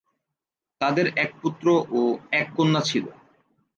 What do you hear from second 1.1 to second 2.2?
এক পুত্র ও